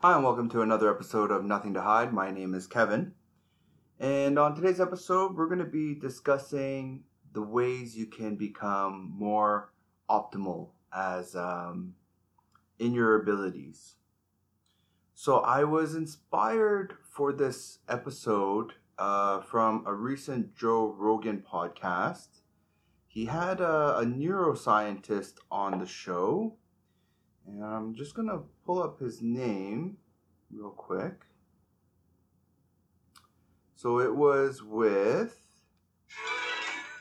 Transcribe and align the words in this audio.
Hi, 0.00 0.14
and 0.14 0.22
welcome 0.22 0.48
to 0.50 0.62
another 0.62 0.88
episode 0.94 1.32
of 1.32 1.44
Nothing 1.44 1.74
to 1.74 1.80
Hide. 1.80 2.12
My 2.12 2.30
name 2.30 2.54
is 2.54 2.68
Kevin. 2.68 3.14
And 3.98 4.38
on 4.38 4.54
today's 4.54 4.80
episode, 4.80 5.36
we're 5.36 5.48
going 5.48 5.58
to 5.58 5.64
be 5.64 5.92
discussing 5.92 7.02
the 7.32 7.42
ways 7.42 7.96
you 7.96 8.06
can 8.06 8.36
become 8.36 9.12
more 9.18 9.72
optimal 10.08 10.68
as 10.94 11.34
um, 11.34 11.94
in 12.78 12.94
your 12.94 13.20
abilities. 13.20 13.96
So 15.16 15.38
I 15.38 15.64
was 15.64 15.96
inspired 15.96 16.94
for 17.10 17.32
this 17.32 17.80
episode 17.88 18.74
uh, 19.00 19.40
from 19.40 19.82
a 19.84 19.92
recent 19.92 20.54
Joe 20.54 20.94
Rogan 20.96 21.42
podcast. 21.52 22.28
He 23.08 23.24
had 23.24 23.60
a, 23.60 23.98
a 23.98 24.04
neuroscientist 24.04 25.38
on 25.50 25.80
the 25.80 25.86
show, 25.86 26.54
and 27.48 27.64
I'm 27.64 27.94
just 27.94 28.14
gonna 28.14 28.40
pull 28.64 28.82
up 28.82 29.00
his 29.00 29.22
name 29.22 29.96
real 30.50 30.70
quick. 30.70 31.22
So 33.76 34.00
it 34.00 34.14
was 34.14 34.62
with. 34.62 35.36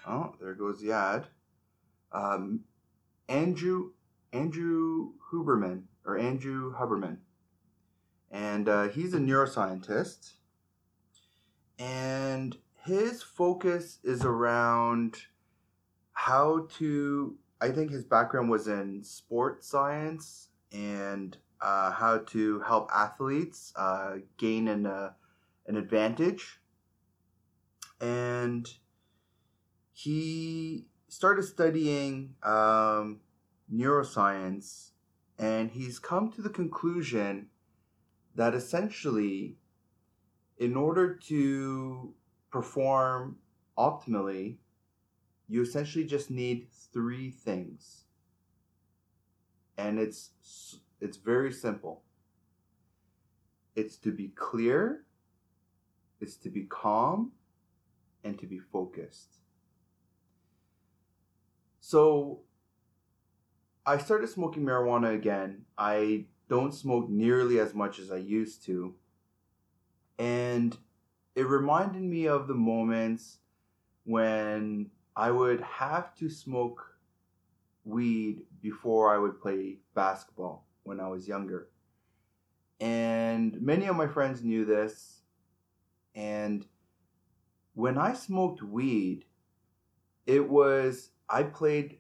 Oh, 0.08 0.34
there 0.40 0.54
goes 0.54 0.80
the 0.80 0.94
ad. 0.94 1.28
Um, 2.12 2.62
Andrew 3.28 3.92
Andrew 4.32 5.12
Huberman 5.32 5.84
or 6.06 6.18
Andrew 6.18 6.74
Huberman, 6.76 7.18
and 8.32 8.70
uh, 8.70 8.88
he's 8.88 9.14
a 9.14 9.20
neuroscientist, 9.20 10.34
and 11.78 12.58
his 12.86 13.22
focus 13.22 14.00
is 14.04 14.24
around 14.24 15.18
how 16.14 16.68
to. 16.78 17.38
I 17.60 17.70
think 17.70 17.92
his 17.92 18.04
background 18.04 18.50
was 18.50 18.68
in 18.68 19.04
sports 19.04 19.68
science 19.68 20.50
and 20.72 21.36
uh, 21.62 21.92
how 21.92 22.20
to 22.20 22.60
help 22.62 22.90
athletes 22.94 23.74
uh, 23.76 24.18
gain 24.38 24.68
an 24.68 24.86
uh, 24.86 25.12
an 25.66 25.76
advantage, 25.76 26.62
and 28.00 28.68
he 29.92 30.86
started 31.08 31.44
studying 31.44 32.36
um, 32.44 33.20
neuroscience, 33.74 34.92
and 35.40 35.72
he's 35.72 36.00
come 36.00 36.32
to 36.32 36.42
the 36.42 36.50
conclusion 36.50 37.48
that 38.36 38.54
essentially, 38.54 39.58
in 40.60 40.76
order 40.76 41.16
to 41.16 42.14
perform 42.52 43.38
optimally, 43.78 44.58
you 45.48 45.62
essentially 45.62 46.06
just 46.06 46.30
need 46.30 46.68
three 46.94 47.30
things. 47.32 48.04
And 49.78 50.00
it's 50.00 50.32
it's 51.00 51.18
very 51.18 51.52
simple. 51.52 52.04
It's 53.76 53.98
to 53.98 54.12
be 54.12 54.30
clear, 54.30 55.06
it's 56.20 56.36
to 56.38 56.50
be 56.50 56.64
calm, 56.64 57.34
and 58.24 58.40
to 58.40 58.48
be 58.48 58.58
focused. 58.58 59.38
So 61.80 62.42
I 63.86 63.98
started 63.98 64.28
smoking 64.28 64.64
marijuana 64.66 65.14
again. 65.14 65.66
I 65.78 66.26
don't 66.50 66.74
smoke 66.74 67.10
nearly 67.10 67.60
as 67.60 67.74
much 67.74 68.00
as 68.00 68.12
I 68.12 68.18
used 68.18 68.66
to. 68.66 68.96
And 70.20 70.76
it 71.36 71.48
reminded 71.48 72.02
me 72.02 72.28
of 72.28 72.48
the 72.48 72.56
moments 72.56 73.38
when 74.04 74.90
I 75.18 75.32
would 75.32 75.62
have 75.62 76.14
to 76.18 76.30
smoke 76.30 76.96
weed 77.84 78.44
before 78.62 79.12
I 79.12 79.18
would 79.18 79.42
play 79.42 79.78
basketball 79.96 80.68
when 80.84 81.00
I 81.00 81.08
was 81.08 81.28
younger. 81.28 81.70
And 82.80 83.60
many 83.60 83.88
of 83.88 83.96
my 83.96 84.06
friends 84.06 84.44
knew 84.44 84.64
this. 84.64 85.22
And 86.14 86.68
when 87.74 87.98
I 87.98 88.14
smoked 88.14 88.62
weed, 88.62 89.26
it 90.28 90.48
was, 90.48 91.10
I 91.28 91.42
played 91.42 91.98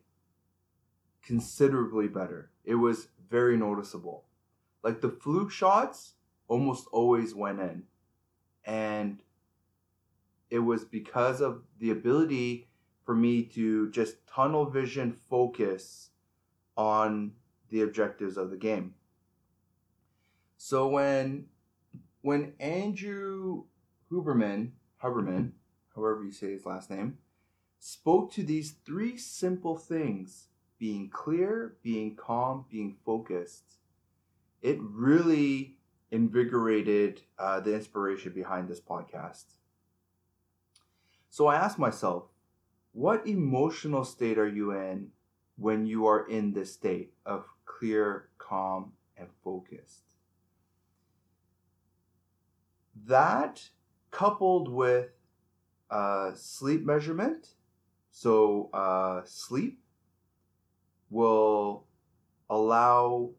considerably 1.23 2.07
better. 2.07 2.51
It 2.65 2.75
was 2.75 3.07
very 3.31 3.57
noticeable. 3.57 4.25
Like 4.83 5.01
the 5.01 5.09
fluke 5.09 5.49
shots 5.49 6.13
almost 6.47 6.85
always 6.91 7.33
went 7.33 7.61
in. 7.61 7.83
And 8.63 9.23
it 10.51 10.59
was 10.59 10.85
because 10.85 11.41
of 11.41 11.63
the 11.79 11.89
ability 11.89 12.67
for 13.07 13.15
me 13.15 13.41
to 13.41 13.89
just 13.91 14.27
tunnel 14.27 14.65
vision 14.65 15.13
focus 15.13 16.09
on 16.75 17.31
the 17.69 17.81
objectives 17.81 18.35
of 18.35 18.51
the 18.51 18.57
game. 18.57 18.95
So 20.57 20.89
when 20.89 21.45
when 22.21 22.51
Andrew 22.59 23.63
Huberman, 24.11 24.71
Huberman, 25.01 25.51
however 25.95 26.25
you 26.25 26.33
say 26.33 26.51
his 26.51 26.65
last 26.65 26.89
name, 26.89 27.19
spoke 27.79 28.33
to 28.33 28.43
these 28.43 28.75
three 28.85 29.17
simple 29.17 29.77
things 29.77 30.47
being 30.77 31.09
clear, 31.09 31.77
being 31.81 32.13
calm, 32.13 32.65
being 32.69 32.97
focused, 33.05 33.75
it 34.61 34.77
really 34.81 35.77
invigorated 36.11 37.21
uh, 37.39 37.61
the 37.61 37.73
inspiration 37.73 38.33
behind 38.33 38.67
this 38.67 38.81
podcast. 38.81 39.45
So 41.29 41.47
I 41.47 41.55
asked 41.55 41.79
myself, 41.79 42.25
what 42.97 43.27
emotional 43.27 44.03
state 44.03 44.39
are 44.39 44.47
you 44.47 44.71
in 44.71 45.09
when 45.55 45.85
you 45.85 46.07
are 46.07 46.27
in 46.27 46.51
this 46.51 46.73
state 46.73 47.13
of 47.27 47.45
clear, 47.63 48.29
calm, 48.39 48.91
and 49.15 49.27
focused? 49.43 50.15
That 53.05 53.69
coupled 54.09 54.67
with 54.67 55.09
uh, 55.91 56.31
sleep 56.33 56.83
measurement, 56.87 57.49
so 58.09 58.71
uh, 58.73 59.21
sleep 59.25 59.79
will 61.11 61.85
allow 62.49 63.29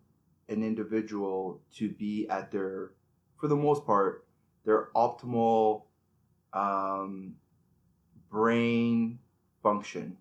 an 0.48 0.62
individual 0.62 1.60
to 1.78 1.88
be 1.88 2.28
at 2.30 2.52
their, 2.52 2.92
for 3.40 3.48
the 3.48 3.56
most 3.56 3.84
part, 3.84 4.24
their 4.64 4.90
optimal 4.94 5.82
um, 6.52 7.34
brain 8.30 9.18
function. 9.68 10.16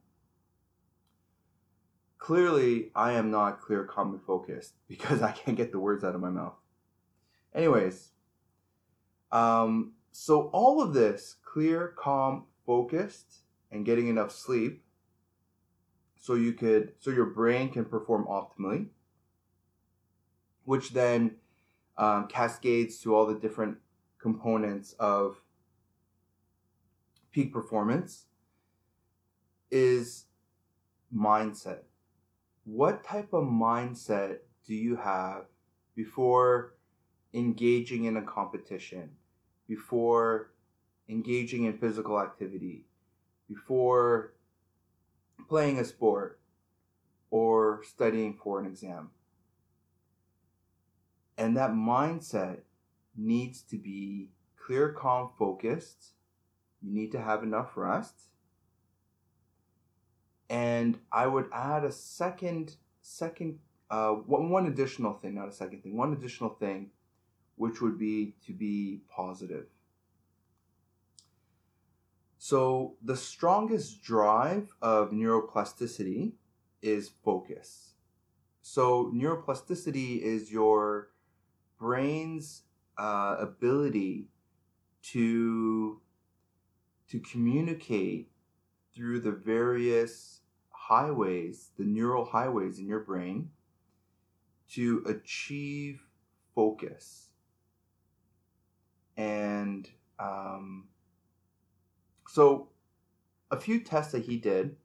Clearly, 2.17 2.91
I 2.93 3.13
am 3.13 3.31
not 3.31 3.61
clear, 3.61 3.85
calm, 3.85 4.11
and 4.11 4.21
focused 4.21 4.73
because 4.89 5.21
I 5.21 5.31
can't 5.31 5.55
get 5.55 5.71
the 5.71 5.79
words 5.79 6.03
out 6.03 6.15
of 6.15 6.21
my 6.21 6.29
mouth. 6.29 6.55
Anyways, 7.55 8.09
um, 9.31 9.93
so 10.11 10.49
all 10.53 10.81
of 10.81 10.93
this 10.93 11.37
clear, 11.45 11.93
calm, 11.97 12.43
focused, 12.65 13.37
and 13.71 13.85
getting 13.85 14.07
enough 14.07 14.31
sleep 14.31 14.83
so 16.19 16.33
you 16.33 16.51
could 16.53 16.93
so 16.99 17.11
your 17.11 17.27
brain 17.27 17.69
can 17.69 17.85
perform 17.85 18.25
optimally 18.25 18.87
which 20.65 20.91
then 20.91 21.35
um, 21.97 22.27
cascades 22.27 22.99
to 22.99 23.13
all 23.13 23.25
the 23.25 23.35
different 23.35 23.77
components 24.19 24.93
of 24.99 25.41
peak 27.31 27.53
performance 27.53 28.26
is 29.71 30.25
mindset 31.15 31.79
what 32.65 33.03
type 33.03 33.33
of 33.33 33.43
mindset 33.43 34.37
do 34.65 34.75
you 34.75 34.95
have 34.97 35.45
before 35.95 36.73
engaging 37.33 38.05
in 38.05 38.17
a 38.17 38.21
competition 38.21 39.09
before 39.67 40.51
engaging 41.09 41.65
in 41.65 41.77
physical 41.77 42.19
activity 42.19 42.85
before 43.47 44.33
playing 45.47 45.79
a 45.79 45.85
sport 45.85 46.39
or 47.29 47.81
studying 47.83 48.37
for 48.41 48.59
an 48.59 48.65
exam. 48.65 49.09
And 51.37 51.55
that 51.55 51.71
mindset 51.71 52.59
needs 53.15 53.61
to 53.63 53.77
be 53.77 54.31
clear, 54.65 54.91
calm, 54.91 55.29
focused. 55.37 56.13
You 56.81 56.93
need 56.93 57.11
to 57.11 57.21
have 57.21 57.43
enough 57.43 57.75
rest. 57.75 58.13
And 60.49 60.97
I 61.11 61.27
would 61.27 61.49
add 61.51 61.83
a 61.83 61.91
second, 61.91 62.75
second, 63.01 63.59
uh, 63.89 64.11
one, 64.11 64.49
one 64.49 64.67
additional 64.67 65.13
thing, 65.13 65.35
not 65.35 65.49
a 65.49 65.53
second 65.53 65.83
thing, 65.83 65.97
one 65.97 66.13
additional 66.13 66.51
thing, 66.51 66.91
which 67.55 67.81
would 67.81 67.97
be 67.97 68.35
to 68.45 68.53
be 68.53 69.01
positive. 69.09 69.65
So, 72.37 72.95
the 73.03 73.17
strongest 73.17 74.03
drive 74.03 74.69
of 74.81 75.11
neuroplasticity 75.11 76.33
is 76.81 77.09
focus. 77.09 77.95
So, 78.61 79.11
neuroplasticity 79.13 80.21
is 80.21 80.51
your 80.51 81.09
brain's 81.79 82.63
uh, 82.97 83.37
ability 83.39 84.27
to, 85.11 85.99
to 87.09 87.19
communicate 87.19 88.29
through 88.97 89.21
the 89.21 89.31
various 89.31 90.41
highways, 90.71 91.69
the 91.77 91.85
neural 91.85 92.25
highways 92.25 92.79
in 92.79 92.87
your 92.87 93.01
brain, 93.01 93.51
to 94.71 95.03
achieve 95.07 96.01
focus. 96.55 97.27
and 99.17 99.89
um, 100.19 100.87
so 102.27 102.69
a 103.51 103.59
few 103.59 103.83
tests 103.83 104.11
that 104.11 104.23
he 104.23 104.37
did 104.37 104.75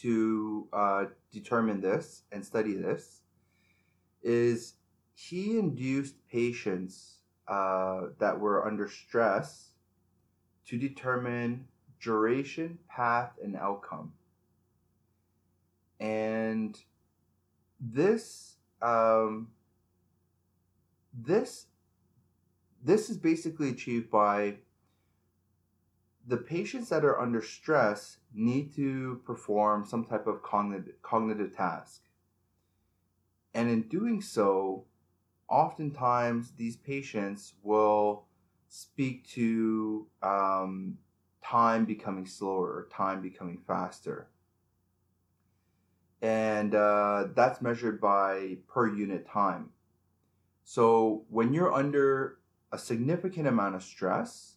to 0.00 0.68
uh, 0.72 1.04
determine 1.32 1.80
this 1.80 2.22
and 2.32 2.44
study 2.44 2.74
this 2.74 3.22
is 4.22 4.74
he 5.14 5.58
induced 5.58 6.14
patients 6.28 7.16
uh, 7.48 8.02
that 8.18 8.38
were 8.38 8.66
under 8.66 8.88
stress 8.88 9.70
to 10.66 10.78
determine 10.78 11.66
duration, 12.00 12.78
path, 12.88 13.32
and 13.42 13.56
outcome. 13.56 14.12
And 15.98 16.78
this 17.80 18.56
um, 18.82 19.48
this 21.14 21.66
this 22.82 23.10
is 23.10 23.16
basically 23.16 23.70
achieved 23.70 24.10
by 24.10 24.56
the 26.26 26.36
patients 26.36 26.88
that 26.88 27.04
are 27.04 27.20
under 27.20 27.40
stress 27.40 28.18
need 28.34 28.74
to 28.74 29.20
perform 29.24 29.84
some 29.86 30.04
type 30.04 30.26
of 30.26 30.42
cognitive, 30.42 31.00
cognitive 31.02 31.56
task. 31.56 32.02
And 33.54 33.70
in 33.70 33.82
doing 33.82 34.20
so, 34.20 34.84
oftentimes 35.48 36.52
these 36.52 36.76
patients 36.76 37.54
will 37.62 38.24
speak 38.68 39.26
to 39.30 40.06
um, 40.22 40.98
time 41.46 41.84
becoming 41.84 42.26
slower 42.26 42.66
or 42.66 42.88
time 42.92 43.22
becoming 43.22 43.58
faster. 43.66 44.28
And 46.20 46.74
uh, 46.74 47.28
that's 47.34 47.62
measured 47.62 48.00
by 48.00 48.56
per 48.66 48.88
unit 48.88 49.28
time. 49.28 49.70
So 50.64 51.24
when 51.28 51.52
you're 51.52 51.72
under 51.72 52.38
a 52.72 52.78
significant 52.78 53.46
amount 53.46 53.76
of 53.76 53.82
stress, 53.82 54.56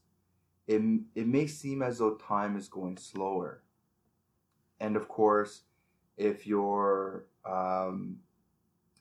it, 0.68 0.81
it 1.13 1.27
may 1.27 1.45
seem 1.45 1.83
as 1.83 2.00
though 2.00 2.15
time 2.15 2.57
is 2.57 2.68
going 2.68 2.97
slower. 2.97 3.62
And 4.80 4.95
of 4.95 5.07
course, 5.07 5.62
if 6.18 6.47
you're 6.47 7.25
um, 7.45 8.18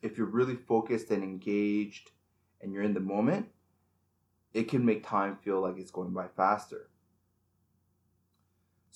if 0.03 0.19
you're 0.19 0.27
really 0.27 0.57
focused 0.57 1.11
and 1.11 1.23
engaged 1.23 2.11
and 2.61 2.73
you're 2.73 2.83
in 2.83 2.95
the 2.95 3.01
moment, 3.01 3.47
it 4.53 4.69
can 4.69 4.85
make 4.85 5.07
time 5.07 5.37
feel 5.37 5.61
like 5.61 5.79
it's 5.79 5.91
going 5.91 6.13
by 6.13 6.27
faster. 6.37 6.89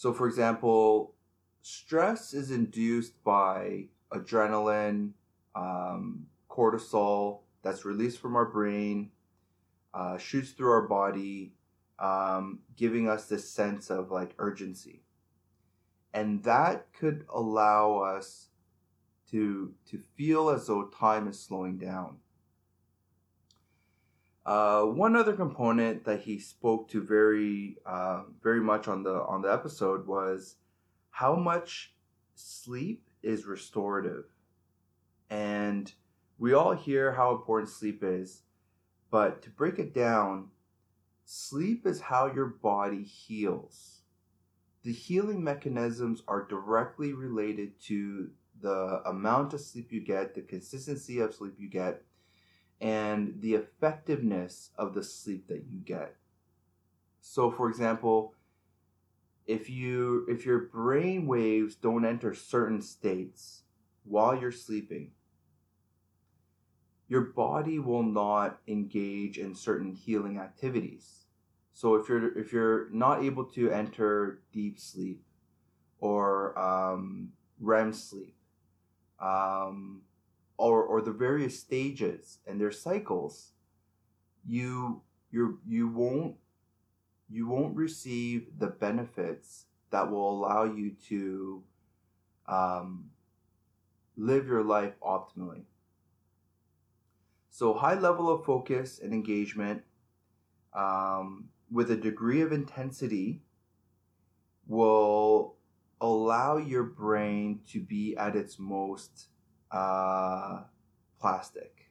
So, 0.02 0.12
for 0.12 0.26
example, 0.26 1.14
stress 1.60 2.34
is 2.34 2.50
induced 2.50 3.22
by 3.22 3.84
adrenaline, 4.10 5.12
um, 5.54 6.26
cortisol 6.50 7.43
that's 7.62 7.84
released 7.84 8.19
from 8.19 8.34
our 8.34 8.46
brain, 8.46 9.12
uh, 9.94 10.19
shoots 10.19 10.50
through 10.50 10.72
our 10.72 10.88
body, 10.88 11.54
um, 12.00 12.58
giving 12.76 13.08
us 13.08 13.28
this 13.28 13.49
sense 13.49 13.90
of 13.90 14.10
like 14.10 14.34
urgency. 14.38 15.04
And 16.12 16.43
that 16.43 16.93
could 16.93 17.25
allow 17.32 17.98
us 17.98 18.48
to, 19.31 19.72
to 19.87 19.98
feel 20.16 20.50
as 20.50 20.66
though 20.66 20.87
time 20.88 21.28
is 21.28 21.38
slowing 21.38 21.78
down. 21.78 22.16
Uh, 24.44 24.82
one 24.82 25.14
other 25.14 25.34
component 25.34 26.04
that 26.04 26.20
he 26.20 26.38
spoke 26.38 26.88
to 26.88 27.02
very, 27.02 27.76
uh, 27.86 28.22
very 28.42 28.60
much 28.60 28.88
on 28.88 29.04
the 29.04 29.22
on 29.22 29.40
the 29.42 29.52
episode 29.52 30.06
was 30.06 30.56
how 31.10 31.36
much 31.36 31.94
sleep 32.34 33.08
is 33.22 33.46
restorative, 33.46 34.24
and 35.30 35.92
we 36.38 36.52
all 36.52 36.72
hear 36.72 37.12
how 37.12 37.30
important 37.30 37.70
sleep 37.70 38.02
is, 38.02 38.42
but 39.12 39.42
to 39.42 39.50
break 39.50 39.78
it 39.78 39.94
down, 39.94 40.48
sleep 41.24 41.86
is 41.86 42.00
how 42.00 42.26
your 42.26 42.46
body 42.46 43.04
heals. 43.04 44.00
The 44.82 44.92
healing 44.92 45.44
mechanisms 45.44 46.24
are 46.26 46.48
directly 46.48 47.12
related 47.12 47.80
to 47.82 48.30
the 48.60 49.02
amount 49.06 49.54
of 49.54 49.60
sleep 49.60 49.92
you 49.92 50.00
get, 50.00 50.34
the 50.34 50.42
consistency 50.42 51.20
of 51.20 51.32
sleep 51.32 51.54
you 51.58 51.68
get, 51.68 52.02
and 52.82 53.40
the 53.40 53.55
effectiveness 53.55 54.70
of 54.76 54.93
the 54.93 55.05
sleep 55.05 55.46
that 55.46 55.64
you 55.70 55.79
get. 55.79 56.17
So 57.20 57.49
for 57.49 57.69
example, 57.70 58.34
if 59.46 59.70
you 59.70 60.26
if 60.29 60.44
your 60.44 60.58
brain 60.58 61.26
waves 61.26 61.76
don't 61.76 62.05
enter 62.05 62.34
certain 62.34 62.82
states 62.82 63.62
while 64.02 64.38
you're 64.38 64.50
sleeping, 64.50 65.12
your 67.06 67.20
body 67.20 67.79
will 67.79 68.02
not 68.02 68.58
engage 68.67 69.38
in 69.38 69.55
certain 69.55 69.93
healing 69.93 70.38
activities. 70.38 71.26
So 71.73 71.94
if 71.94 72.08
you're 72.08 72.37
if 72.37 72.52
you're 72.52 72.90
not 72.90 73.23
able 73.23 73.44
to 73.44 73.70
enter 73.70 74.43
deep 74.52 74.81
sleep 74.81 75.23
or 76.00 76.58
um, 76.58 77.29
REM 77.61 77.93
sleep, 77.93 78.34
um, 79.20 80.02
or 80.56 80.82
or 80.82 81.00
the 81.00 81.12
various 81.12 81.58
stages 81.58 82.38
and 82.46 82.60
their 82.60 82.72
cycles, 82.72 83.52
you 84.46 85.02
you 85.31 85.60
you 85.66 85.88
won't 85.88 86.37
you 87.28 87.46
won't 87.49 87.75
receive 87.75 88.58
the 88.58 88.66
benefits 88.66 89.66
that 89.90 90.10
will 90.10 90.31
allow 90.31 90.64
you 90.64 90.94
to 91.08 91.62
um, 92.46 93.10
live 94.16 94.46
your 94.46 94.62
life 94.62 94.94
optimally. 95.00 95.62
So, 97.50 97.75
high 97.75 97.98
level 97.98 98.31
of 98.31 98.44
focus 98.44 98.98
and 99.02 99.12
engagement 99.12 99.82
um, 100.75 101.48
with 101.70 101.90
a 101.90 101.96
degree 101.96 102.40
of 102.40 102.52
intensity 102.52 103.43
will 104.66 105.56
allow 106.00 106.56
your 106.56 106.82
brain 106.82 107.60
to 107.70 107.81
be 107.81 108.16
at 108.16 108.34
its 108.34 108.58
most 108.58 109.28
uh, 109.72 110.62
plastic. 111.20 111.90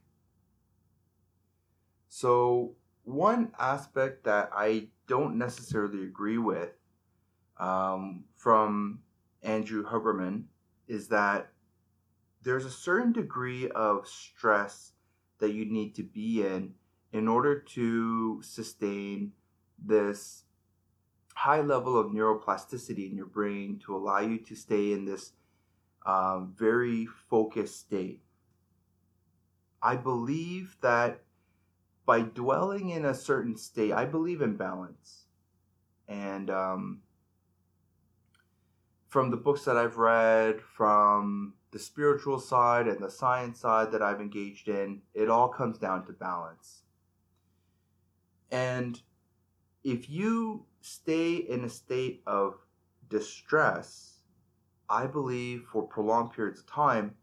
So, 2.09 2.75
one 3.03 3.51
aspect 3.59 4.25
that 4.25 4.51
I 4.53 4.89
don't 5.07 5.37
necessarily 5.37 6.03
agree 6.03 6.37
with 6.37 6.71
um, 7.57 8.25
from 8.35 8.99
Andrew 9.41 9.83
Huberman 9.83 10.43
is 10.87 11.07
that 11.07 11.51
there's 12.43 12.65
a 12.65 12.71
certain 12.71 13.11
degree 13.11 13.69
of 13.69 14.07
stress 14.07 14.93
that 15.39 15.53
you 15.53 15.65
need 15.65 15.95
to 15.95 16.03
be 16.03 16.45
in 16.45 16.73
in 17.11 17.27
order 17.27 17.59
to 17.59 18.41
sustain 18.41 19.31
this 19.83 20.43
high 21.33 21.61
level 21.61 21.97
of 21.97 22.07
neuroplasticity 22.07 23.09
in 23.09 23.15
your 23.15 23.25
brain 23.25 23.79
to 23.85 23.95
allow 23.95 24.19
you 24.19 24.37
to 24.37 24.55
stay 24.55 24.91
in 24.91 25.05
this 25.05 25.33
um, 26.05 26.53
very 26.57 27.05
focused 27.29 27.79
state. 27.79 28.21
I 29.81 29.95
believe 29.95 30.77
that 30.81 31.21
by 32.05 32.21
dwelling 32.21 32.89
in 32.89 33.05
a 33.05 33.13
certain 33.13 33.57
state, 33.57 33.93
I 33.93 34.05
believe 34.05 34.41
in 34.41 34.55
balance. 34.55 35.25
And 36.07 36.49
um, 36.49 37.01
from 39.07 39.31
the 39.31 39.37
books 39.37 39.65
that 39.65 39.77
I've 39.77 39.97
read, 39.97 40.61
from 40.61 41.53
the 41.71 41.79
spiritual 41.79 42.39
side 42.39 42.87
and 42.87 42.99
the 42.99 43.09
science 43.09 43.59
side 43.59 43.91
that 43.91 44.01
I've 44.01 44.21
engaged 44.21 44.67
in, 44.67 45.01
it 45.13 45.29
all 45.29 45.47
comes 45.47 45.77
down 45.77 46.05
to 46.05 46.13
balance. 46.13 46.83
And 48.51 49.01
if 49.83 50.09
you 50.09 50.65
stay 50.81 51.35
in 51.35 51.63
a 51.63 51.69
state 51.69 52.21
of 52.27 52.55
distress, 53.09 54.10
I 54.91 55.07
believe 55.07 55.63
for 55.71 55.83
prolonged 55.83 56.33
periods 56.33 56.59
of 56.59 56.67
time, 56.67 57.15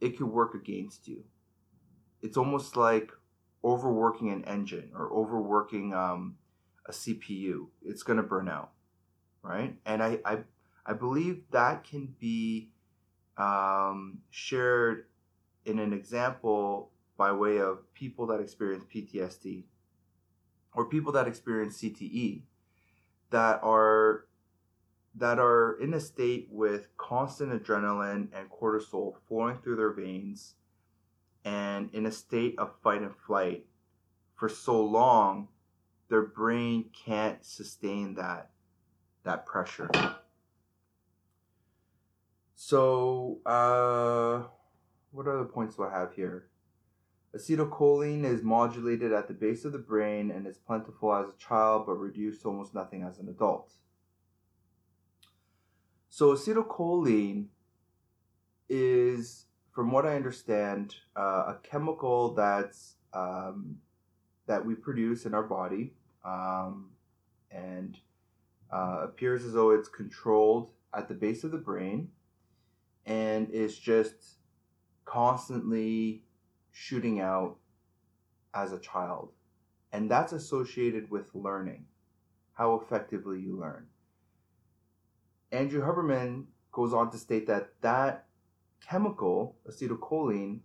it 0.00 0.16
could 0.16 0.26
work 0.26 0.54
against 0.54 1.06
you. 1.06 1.24
It's 2.22 2.38
almost 2.38 2.74
like 2.74 3.12
overworking 3.62 4.30
an 4.30 4.44
engine 4.46 4.90
or 4.96 5.12
overworking 5.12 5.92
um, 5.92 6.36
a 6.86 6.92
CPU. 6.92 7.66
It's 7.84 8.02
going 8.02 8.16
to 8.16 8.22
burn 8.22 8.48
out, 8.48 8.70
right? 9.42 9.76
And 9.84 10.02
I, 10.02 10.18
I, 10.24 10.38
I 10.86 10.94
believe 10.94 11.42
that 11.50 11.84
can 11.84 12.14
be 12.18 12.70
um, 13.36 14.20
shared 14.30 15.04
in 15.66 15.78
an 15.78 15.92
example 15.92 16.90
by 17.18 17.30
way 17.30 17.58
of 17.58 17.92
people 17.92 18.26
that 18.28 18.40
experience 18.40 18.84
PTSD 18.92 19.64
or 20.74 20.86
people 20.88 21.12
that 21.12 21.28
experience 21.28 21.80
CTE 21.80 22.42
that 23.30 23.60
are 23.62 24.24
that 25.14 25.38
are 25.38 25.78
in 25.80 25.94
a 25.94 26.00
state 26.00 26.48
with 26.50 26.88
constant 26.96 27.52
adrenaline 27.52 28.28
and 28.34 28.50
cortisol 28.50 29.14
flowing 29.28 29.58
through 29.58 29.76
their 29.76 29.92
veins 29.92 30.54
and 31.44 31.90
in 31.92 32.06
a 32.06 32.12
state 32.12 32.54
of 32.58 32.72
fight 32.82 33.02
and 33.02 33.14
flight 33.26 33.66
for 34.34 34.48
so 34.48 34.82
long 34.82 35.48
their 36.08 36.22
brain 36.22 36.90
can't 37.04 37.44
sustain 37.44 38.14
that 38.14 38.50
that 39.24 39.44
pressure 39.44 39.90
so, 42.64 43.40
uh, 43.44 44.44
what 45.10 45.26
other 45.26 45.44
points 45.44 45.74
do 45.74 45.82
I 45.82 45.90
have 45.90 46.12
here? 46.14 46.46
Acetylcholine 47.36 48.24
is 48.24 48.44
modulated 48.44 49.12
at 49.12 49.26
the 49.26 49.34
base 49.34 49.64
of 49.64 49.72
the 49.72 49.80
brain 49.80 50.30
and 50.30 50.46
is 50.46 50.58
plentiful 50.58 51.12
as 51.12 51.30
a 51.30 51.36
child 51.38 51.86
but 51.86 51.94
reduced 51.94 52.42
to 52.42 52.48
almost 52.48 52.72
nothing 52.72 53.02
as 53.02 53.18
an 53.18 53.28
adult. 53.28 53.72
So, 56.14 56.34
acetylcholine 56.34 57.46
is, 58.68 59.46
from 59.70 59.90
what 59.90 60.04
I 60.04 60.14
understand, 60.14 60.94
uh, 61.16 61.54
a 61.54 61.58
chemical 61.62 62.34
that's 62.34 62.96
um, 63.14 63.78
that 64.46 64.62
we 64.62 64.74
produce 64.74 65.24
in 65.24 65.32
our 65.32 65.42
body 65.42 65.94
um, 66.22 66.90
and 67.50 67.96
uh, 68.70 68.98
appears 69.04 69.42
as 69.46 69.54
though 69.54 69.70
it's 69.70 69.88
controlled 69.88 70.68
at 70.94 71.08
the 71.08 71.14
base 71.14 71.44
of 71.44 71.50
the 71.50 71.56
brain 71.56 72.08
and 73.06 73.48
is 73.48 73.78
just 73.78 74.36
constantly 75.06 76.24
shooting 76.72 77.20
out 77.20 77.56
as 78.52 78.72
a 78.72 78.78
child. 78.78 79.30
And 79.94 80.10
that's 80.10 80.34
associated 80.34 81.10
with 81.10 81.34
learning, 81.34 81.86
how 82.52 82.74
effectively 82.74 83.40
you 83.40 83.58
learn. 83.58 83.86
Andrew 85.52 85.82
Huberman 85.82 86.46
goes 86.72 86.94
on 86.94 87.10
to 87.10 87.18
state 87.18 87.46
that 87.46 87.74
that 87.82 88.26
chemical, 88.80 89.56
acetylcholine, 89.68 90.60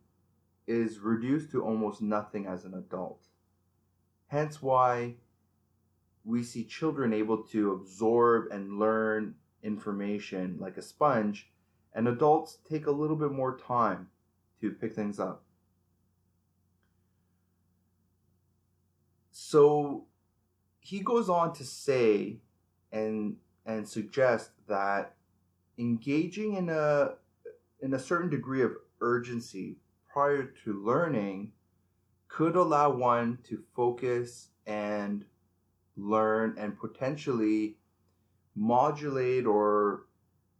is 0.65 0.99
reduced 0.99 1.51
to 1.51 1.63
almost 1.63 2.01
nothing 2.01 2.47
as 2.47 2.63
an 2.63 2.73
adult. 2.73 3.27
Hence 4.27 4.61
why 4.61 5.15
we 6.23 6.43
see 6.43 6.63
children 6.63 7.13
able 7.13 7.43
to 7.43 7.73
absorb 7.73 8.51
and 8.51 8.79
learn 8.79 9.35
information 9.61 10.57
like 10.59 10.77
a 10.77 10.81
sponge, 10.81 11.49
and 11.93 12.07
adults 12.07 12.59
take 12.69 12.87
a 12.87 12.91
little 12.91 13.15
bit 13.15 13.31
more 13.31 13.57
time 13.57 14.07
to 14.61 14.71
pick 14.71 14.93
things 14.93 15.19
up. 15.19 15.43
So 19.31 20.05
he 20.79 20.99
goes 20.99 21.29
on 21.29 21.53
to 21.53 21.63
say 21.63 22.39
and 22.91 23.37
and 23.67 23.87
suggest 23.87 24.51
that 24.67 25.13
engaging 25.77 26.55
in 26.55 26.69
a 26.69 27.11
in 27.81 27.93
a 27.93 27.99
certain 27.99 28.29
degree 28.29 28.63
of 28.63 28.71
urgency 29.01 29.77
prior 30.11 30.51
to 30.63 30.73
learning 30.83 31.51
could 32.27 32.55
allow 32.55 32.89
one 32.89 33.37
to 33.43 33.61
focus 33.75 34.49
and 34.65 35.25
learn 35.95 36.55
and 36.57 36.79
potentially 36.79 37.75
modulate 38.55 39.45
or 39.45 40.05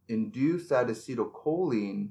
induce 0.08 0.68
that 0.68 0.86
acetylcholine 0.86 2.10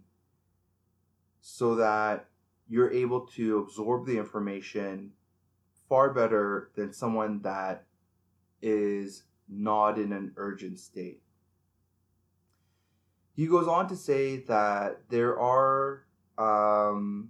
so 1.40 1.76
that 1.76 2.26
you're 2.68 2.92
able 2.92 3.22
to 3.22 3.60
absorb 3.60 4.06
the 4.06 4.18
information 4.18 5.12
far 5.88 6.14
better 6.14 6.70
than 6.76 6.92
someone 6.92 7.42
that 7.42 7.86
is 8.62 9.24
not 9.50 9.98
in 9.98 10.12
an 10.12 10.34
urgent 10.38 10.80
state. 10.80 11.22
He 13.34 13.46
goes 13.46 13.68
on 13.68 13.88
to 13.90 13.96
say 13.96 14.38
that 14.48 15.02
there 15.10 15.40
are 15.40 16.06
um, 16.38 17.30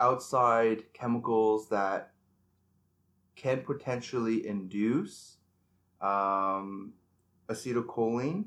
outside 0.00 0.92
chemicals 0.94 1.68
that 1.68 2.12
can 3.36 3.60
potentially 3.60 4.46
induce 4.46 5.36
um, 6.00 6.94
acetylcholine 7.48 8.46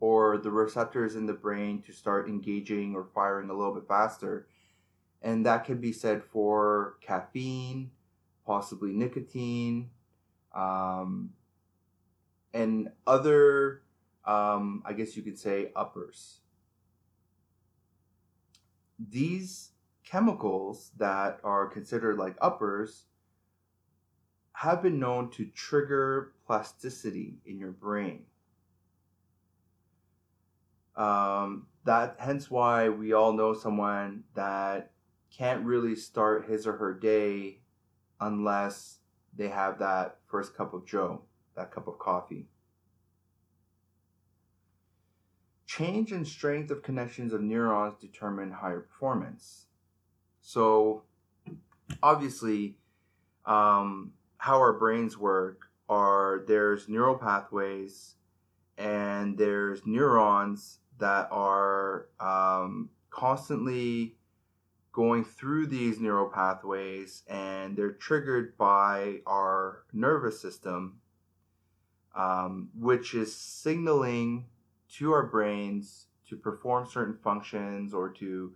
or 0.00 0.38
the 0.38 0.50
receptors 0.50 1.16
in 1.16 1.26
the 1.26 1.32
brain 1.32 1.80
to 1.82 1.92
start 1.92 2.28
engaging 2.28 2.94
or 2.94 3.04
firing 3.14 3.50
a 3.50 3.54
little 3.54 3.74
bit 3.74 3.86
faster. 3.86 4.48
And 5.22 5.46
that 5.46 5.64
can 5.64 5.80
be 5.80 5.92
said 5.92 6.24
for 6.24 6.96
caffeine, 7.00 7.90
possibly 8.44 8.92
nicotine, 8.92 9.90
um, 10.54 11.30
and 12.54 12.90
other, 13.06 13.82
um, 14.24 14.82
I 14.84 14.92
guess 14.92 15.16
you 15.16 15.22
could 15.22 15.38
say, 15.38 15.72
uppers. 15.74 16.40
These 18.98 19.70
chemicals 20.04 20.90
that 20.98 21.40
are 21.42 21.66
considered 21.66 22.18
like 22.18 22.36
uppers 22.40 23.06
have 24.52 24.82
been 24.82 24.98
known 25.00 25.30
to 25.30 25.46
trigger 25.46 26.32
plasticity 26.46 27.38
in 27.46 27.58
your 27.58 27.72
brain. 27.72 28.24
Um, 30.94 31.66
that 31.84 32.16
hence 32.18 32.50
why 32.50 32.90
we 32.90 33.12
all 33.14 33.32
know 33.32 33.54
someone 33.54 34.24
that 34.34 34.92
can't 35.36 35.64
really 35.64 35.96
start 35.96 36.46
his 36.46 36.66
or 36.66 36.76
her 36.76 36.92
day 36.92 37.60
unless 38.20 38.98
they 39.34 39.48
have 39.48 39.78
that 39.78 40.18
first 40.32 40.56
cup 40.56 40.72
of 40.72 40.86
joe, 40.86 41.20
that 41.54 41.70
cup 41.70 41.86
of 41.86 41.98
coffee. 41.98 42.46
Change 45.66 46.10
in 46.10 46.24
strength 46.24 46.70
of 46.70 46.82
connections 46.82 47.32
of 47.32 47.42
neurons 47.42 47.94
determine 48.00 48.50
higher 48.50 48.80
performance. 48.80 49.66
So, 50.40 51.02
obviously, 52.02 52.76
um, 53.44 54.12
how 54.38 54.56
our 54.56 54.72
brains 54.72 55.18
work 55.18 55.66
are 55.88 56.44
there's 56.48 56.88
neural 56.88 57.16
pathways 57.16 58.14
and 58.78 59.36
there's 59.36 59.84
neurons 59.84 60.78
that 60.98 61.28
are 61.30 62.08
um, 62.18 62.88
constantly 63.10 64.16
going 64.92 65.24
through 65.24 65.66
these 65.66 65.98
neural 65.98 66.28
pathways 66.28 67.22
and 67.28 67.76
they're 67.76 67.92
triggered 67.92 68.56
by 68.58 69.16
our 69.26 69.84
nervous 69.92 70.40
system, 70.40 71.00
um, 72.14 72.68
which 72.78 73.14
is 73.14 73.34
signaling 73.34 74.44
to 74.90 75.12
our 75.12 75.26
brains 75.26 76.06
to 76.28 76.36
perform 76.36 76.86
certain 76.86 77.16
functions 77.24 77.94
or 77.94 78.10
to 78.10 78.52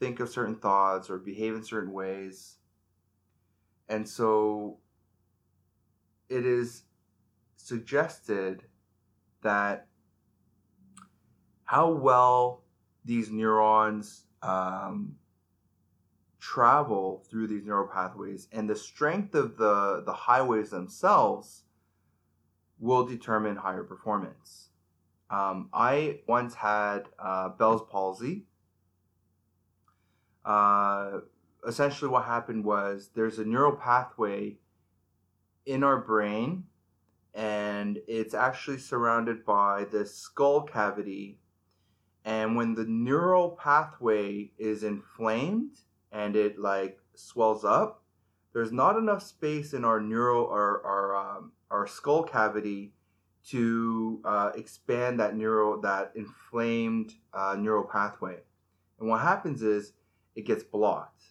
think 0.00 0.18
of 0.20 0.28
certain 0.28 0.56
thoughts 0.56 1.08
or 1.08 1.18
behave 1.18 1.54
in 1.54 1.62
certain 1.62 1.92
ways. 1.92 2.56
And 3.88 4.08
so 4.08 4.78
it 6.28 6.44
is 6.44 6.82
suggested 7.56 8.64
that 9.42 9.86
how 11.64 11.90
well 11.90 12.64
these 13.04 13.30
neurons 13.30 14.24
um, 14.42 15.14
travel 16.52 17.24
through 17.28 17.48
these 17.48 17.64
neural 17.64 17.88
pathways 17.88 18.46
and 18.52 18.70
the 18.70 18.76
strength 18.76 19.34
of 19.34 19.56
the, 19.56 20.02
the 20.06 20.12
highways 20.12 20.70
themselves 20.70 21.64
will 22.78 23.04
determine 23.04 23.56
higher 23.56 23.82
performance. 23.82 24.68
Um, 25.28 25.68
I 25.72 26.20
once 26.28 26.54
had 26.54 27.08
uh, 27.18 27.48
Bell's 27.48 27.82
palsy. 27.90 28.44
Uh, 30.44 31.18
essentially, 31.66 32.08
what 32.08 32.26
happened 32.26 32.64
was 32.64 33.10
there's 33.16 33.40
a 33.40 33.44
neural 33.44 33.74
pathway 33.74 34.56
in 35.64 35.82
our 35.82 36.00
brain, 36.00 36.62
and 37.34 37.98
it's 38.06 38.34
actually 38.34 38.78
surrounded 38.78 39.44
by 39.44 39.84
the 39.90 40.06
skull 40.06 40.62
cavity. 40.62 41.40
And 42.24 42.54
when 42.54 42.76
the 42.76 42.84
neural 42.84 43.50
pathway 43.50 44.52
is 44.58 44.84
inflamed 44.84 45.78
and 46.16 46.34
it 46.34 46.58
like 46.58 46.98
swells 47.14 47.64
up, 47.64 48.02
there's 48.54 48.72
not 48.72 48.96
enough 48.96 49.22
space 49.22 49.74
in 49.74 49.84
our 49.84 50.00
neural 50.00 50.44
or 50.44 50.84
our 50.84 51.14
um, 51.14 51.52
our 51.70 51.86
skull 51.86 52.22
cavity 52.22 52.94
to 53.48 54.20
uh, 54.24 54.50
expand 54.54 55.20
that 55.20 55.36
neural 55.36 55.78
that 55.82 56.12
inflamed 56.16 57.12
uh, 57.34 57.54
neural 57.58 57.84
pathway. 57.84 58.38
And 58.98 59.08
what 59.10 59.20
happens 59.20 59.62
is 59.62 59.92
it 60.34 60.46
gets 60.46 60.64
blocked. 60.64 61.22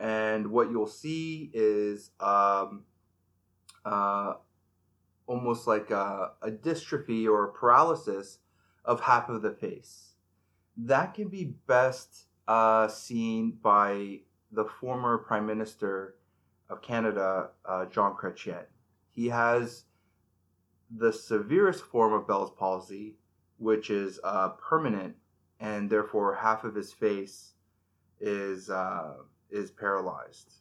And 0.00 0.48
what 0.48 0.70
you'll 0.70 0.88
see 0.88 1.50
is 1.54 2.10
um, 2.18 2.82
uh, 3.84 4.34
almost 5.26 5.68
like 5.68 5.90
a, 5.92 6.32
a 6.42 6.50
dystrophy 6.50 7.26
or 7.26 7.44
a 7.44 7.52
paralysis 7.52 8.38
of 8.84 9.00
half 9.00 9.28
of 9.28 9.42
the 9.42 9.52
face. 9.52 10.14
That 10.76 11.14
can 11.14 11.28
be 11.28 11.54
best 11.68 12.26
uh, 12.48 12.88
seen 12.88 13.58
by 13.62 14.20
the 14.50 14.64
former 14.64 15.18
Prime 15.18 15.46
Minister 15.46 16.16
of 16.68 16.82
Canada, 16.82 17.50
uh, 17.64 17.86
John 17.86 18.14
Chrétien. 18.16 18.64
He 19.10 19.28
has 19.28 19.84
the 20.90 21.12
severest 21.12 21.84
form 21.84 22.12
of 22.12 22.26
Bell's 22.26 22.50
palsy, 22.50 23.16
which 23.58 23.90
is 23.90 24.20
uh, 24.24 24.50
permanent, 24.50 25.16
and 25.60 25.88
therefore 25.88 26.34
half 26.34 26.64
of 26.64 26.74
his 26.74 26.92
face 26.92 27.52
is 28.20 28.70
uh, 28.70 29.14
is 29.50 29.70
paralyzed. 29.70 30.54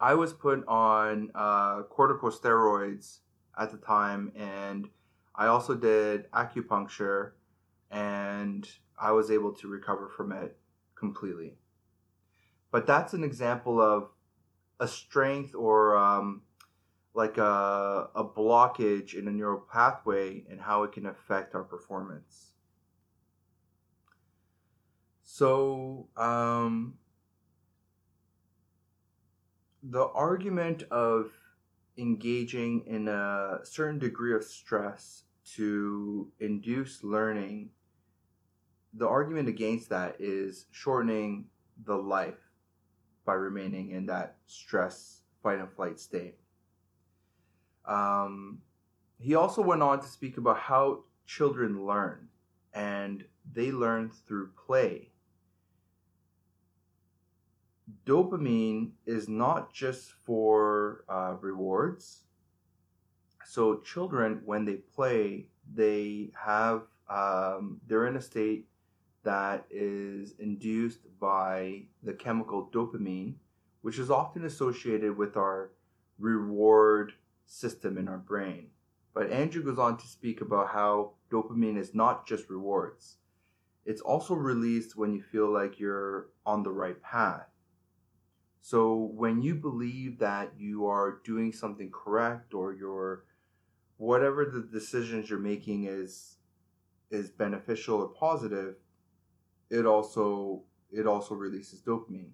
I 0.00 0.14
was 0.14 0.32
put 0.32 0.66
on 0.66 1.30
uh, 1.34 1.82
corticosteroids 1.82 3.18
at 3.58 3.70
the 3.70 3.76
time, 3.76 4.32
and 4.34 4.88
I 5.34 5.46
also 5.46 5.74
did 5.74 6.30
acupuncture, 6.32 7.32
and 7.90 8.68
I 9.00 9.12
was 9.12 9.30
able 9.30 9.52
to 9.54 9.68
recover 9.68 10.08
from 10.08 10.32
it 10.32 10.56
completely. 10.94 11.56
but 12.70 12.86
that's 12.86 13.14
an 13.14 13.24
example 13.24 13.80
of 13.80 14.10
a 14.78 14.86
strength 14.88 15.54
or 15.54 15.96
um, 15.96 16.42
like 17.14 17.36
a, 17.38 18.08
a 18.14 18.24
blockage 18.24 19.14
in 19.14 19.26
a 19.28 19.30
neural 19.30 19.60
pathway 19.60 20.44
and 20.50 20.60
how 20.60 20.84
it 20.84 20.92
can 20.92 21.06
affect 21.06 21.54
our 21.54 21.64
performance. 21.64 22.52
So, 25.22 26.08
um, 26.16 26.94
the 29.82 30.06
argument 30.08 30.82
of 30.90 31.32
engaging 31.96 32.84
in 32.86 33.08
a 33.08 33.60
certain 33.64 33.98
degree 33.98 34.34
of 34.34 34.44
stress 34.44 35.24
to 35.56 36.30
induce 36.38 37.02
learning, 37.02 37.70
the 38.94 39.06
argument 39.06 39.48
against 39.48 39.88
that 39.90 40.16
is 40.18 40.66
shortening 40.72 41.46
the 41.84 41.94
life 41.94 42.50
by 43.24 43.34
remaining 43.34 43.90
in 43.90 44.06
that 44.06 44.36
stress, 44.46 45.22
fight 45.42 45.58
and 45.58 45.70
flight 45.72 46.00
state. 46.00 46.36
Um, 47.86 48.58
he 49.18 49.34
also 49.34 49.62
went 49.62 49.82
on 49.82 50.00
to 50.00 50.06
speak 50.08 50.38
about 50.38 50.58
how 50.58 51.04
children 51.26 51.86
learn, 51.86 52.28
and 52.74 53.24
they 53.52 53.70
learn 53.70 54.10
through 54.26 54.50
play. 54.66 55.10
Dopamine 58.06 58.90
is 59.06 59.28
not 59.28 59.72
just 59.72 60.12
for 60.24 61.04
uh, 61.08 61.34
rewards. 61.40 62.24
So 63.44 63.80
children, 63.80 64.42
when 64.44 64.64
they 64.64 64.76
play, 64.76 65.46
they 65.74 66.30
have 66.34 66.82
um, 67.08 67.80
they're 67.86 68.06
in 68.06 68.16
a 68.16 68.20
state 68.22 68.66
that 69.22 69.66
is 69.70 70.34
induced 70.38 71.00
by 71.20 71.82
the 72.02 72.12
chemical 72.12 72.70
dopamine, 72.72 73.34
which 73.82 73.98
is 73.98 74.10
often 74.10 74.44
associated 74.44 75.16
with 75.16 75.36
our 75.36 75.70
reward 76.18 77.12
system 77.46 77.98
in 77.98 78.08
our 78.08 78.18
brain. 78.18 78.68
But 79.12 79.30
Andrew 79.30 79.62
goes 79.62 79.78
on 79.78 79.98
to 79.98 80.06
speak 80.06 80.40
about 80.40 80.68
how 80.68 81.12
dopamine 81.30 81.78
is 81.78 81.94
not 81.94 82.26
just 82.26 82.48
rewards, 82.48 83.16
it's 83.84 84.02
also 84.02 84.34
released 84.34 84.96
when 84.96 85.12
you 85.12 85.22
feel 85.22 85.50
like 85.50 85.80
you're 85.80 86.28
on 86.44 86.62
the 86.62 86.70
right 86.70 87.00
path. 87.02 87.46
So 88.60 89.10
when 89.14 89.40
you 89.42 89.54
believe 89.54 90.18
that 90.18 90.52
you 90.58 90.86
are 90.86 91.20
doing 91.24 91.52
something 91.52 91.90
correct 91.90 92.52
or 92.52 92.74
you're 92.74 93.24
whatever 93.96 94.44
the 94.44 94.60
decisions 94.60 95.28
you're 95.28 95.38
making 95.38 95.84
is 95.84 96.36
is 97.10 97.30
beneficial 97.30 97.96
or 97.96 98.08
positive, 98.08 98.76
it 99.70 99.86
also 99.86 100.62
it 100.90 101.06
also 101.06 101.34
releases 101.34 101.80
dopamine. 101.80 102.32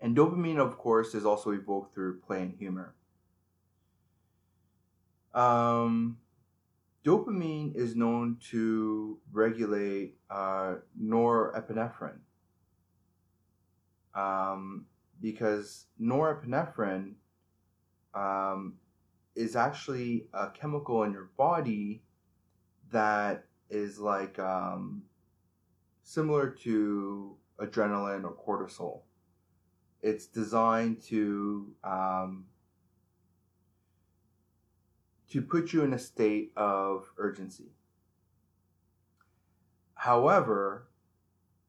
And 0.00 0.14
dopamine, 0.14 0.58
of 0.58 0.76
course, 0.76 1.14
is 1.14 1.24
also 1.24 1.50
evoked 1.52 1.94
through 1.94 2.20
play 2.20 2.42
and 2.42 2.52
humor. 2.52 2.94
Um, 5.32 6.18
dopamine 7.04 7.74
is 7.74 7.96
known 7.96 8.36
to 8.50 9.18
regulate 9.32 10.16
uh, 10.30 10.76
norepinephrine 11.00 12.20
um, 14.14 14.86
because 15.20 15.86
norepinephrine 16.00 17.14
um, 18.14 18.74
is 19.34 19.56
actually 19.56 20.28
a 20.32 20.50
chemical 20.50 21.02
in 21.02 21.12
your 21.12 21.30
body 21.36 22.02
that 22.92 23.46
is 23.70 23.98
like 23.98 24.38
um, 24.38 25.02
similar 26.04 26.50
to 26.50 27.36
adrenaline 27.58 28.24
or 28.24 28.34
cortisol. 28.34 29.00
It's 30.02 30.26
designed 30.26 31.02
to 31.04 31.72
um, 31.82 32.44
to 35.30 35.42
put 35.42 35.72
you 35.72 35.82
in 35.82 35.94
a 35.94 35.98
state 35.98 36.52
of 36.56 37.10
urgency. 37.16 37.72
However, 39.94 40.88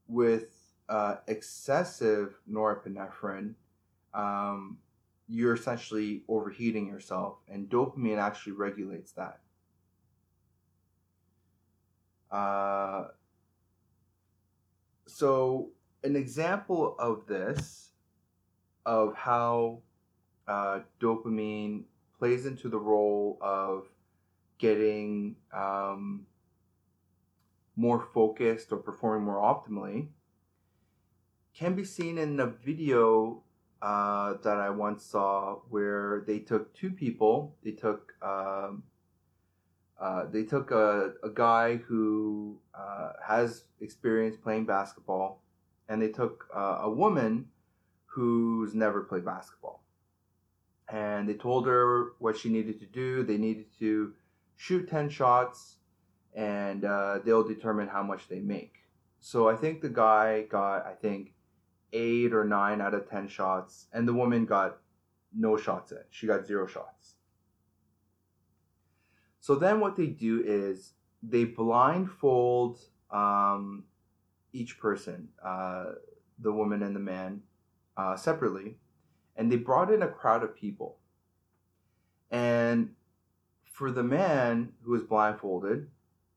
with 0.07 0.53
uh, 0.89 1.15
excessive 1.27 2.37
norepinephrine, 2.51 3.53
um, 4.13 4.77
you're 5.27 5.53
essentially 5.53 6.23
overheating 6.27 6.87
yourself, 6.87 7.37
and 7.47 7.69
dopamine 7.69 8.17
actually 8.17 8.51
regulates 8.51 9.13
that. 9.13 9.39
Uh, 12.29 13.05
so, 15.15 15.69
an 16.03 16.17
example 16.17 16.93
of 16.99 17.25
this, 17.25 17.91
of 18.85 19.15
how 19.15 19.79
uh, 20.45 20.79
dopamine 20.99 21.83
plays 22.19 22.45
into 22.45 22.67
the 22.67 22.77
role 22.77 23.37
of 23.39 23.85
getting 24.57 25.37
um, 25.53 26.25
more 27.77 28.05
focused 28.13 28.73
or 28.73 28.77
performing 28.79 29.23
more 29.23 29.37
optimally 29.37 30.09
can 31.53 31.75
be 31.75 31.85
seen 31.85 32.17
in 32.17 32.37
a 32.41 32.47
video 32.47 33.41
uh, 33.81 34.33
that 34.43 34.57
I 34.57 34.69
once 34.69 35.05
saw 35.05 35.59
where 35.69 36.25
they 36.27 36.39
took 36.39 36.73
two 36.73 36.91
people. 36.91 37.55
They 37.63 37.71
took 37.71 38.11
um, 38.21 38.83
uh, 39.99 40.25
they 40.31 40.43
took 40.43 40.71
a, 40.71 41.13
a 41.23 41.29
guy 41.29 41.77
who 41.77 42.59
uh, 42.73 43.13
has 43.25 43.63
experience 43.81 44.35
playing 44.35 44.65
basketball, 44.65 45.41
and 45.87 46.01
they 46.01 46.09
took 46.09 46.47
uh, 46.55 46.79
a 46.81 46.89
woman 46.89 47.47
who's 48.05 48.73
never 48.73 49.01
played 49.01 49.25
basketball 49.25 49.85
and 50.89 51.27
they 51.27 51.33
told 51.33 51.65
her 51.65 52.13
what 52.19 52.37
she 52.37 52.49
needed 52.49 52.79
to 52.79 52.85
do. 52.85 53.23
They 53.23 53.37
needed 53.37 53.65
to 53.79 54.13
shoot 54.55 54.89
10 54.89 55.09
shots, 55.09 55.77
and 56.35 56.85
uh, 56.85 57.19
they'll 57.25 57.47
determine 57.47 57.87
how 57.87 58.03
much 58.03 58.27
they 58.27 58.39
make. 58.39 58.73
So 59.19 59.49
I 59.49 59.55
think 59.55 59.81
the 59.81 59.89
guy 59.89 60.43
got, 60.43 60.85
I 60.85 60.93
think, 60.93 61.33
eight 61.93 62.33
or 62.33 62.45
nine 62.45 62.81
out 62.81 62.93
of 62.93 63.09
10 63.09 63.27
shots, 63.27 63.87
and 63.93 64.07
the 64.07 64.13
woman 64.13 64.45
got 64.45 64.77
no 65.35 65.57
shots 65.57 65.91
in. 65.91 66.03
She 66.11 66.27
got 66.27 66.45
zero 66.45 66.67
shots. 66.67 67.14
So 69.45 69.53
then 69.53 69.79
what 69.79 69.95
they 69.95 70.07
do 70.07 70.41
is 70.43 70.93
they 71.21 71.43
blindfold 71.43 72.79
um, 73.11 73.83
each 74.53 74.79
person, 74.79 75.27
uh, 75.43 75.85
the 76.39 76.51
woman 76.51 76.81
and 76.81 76.95
the 76.95 76.99
man, 76.99 77.43
uh, 77.95 78.15
separately 78.15 78.77
and 79.35 79.51
they 79.51 79.57
brought 79.57 79.93
in 79.93 80.01
a 80.01 80.07
crowd 80.07 80.41
of 80.41 80.55
people. 80.55 80.97
And 82.31 82.95
for 83.65 83.91
the 83.91 84.01
man 84.01 84.71
who 84.81 84.93
was 84.93 85.03
blindfolded, 85.03 85.89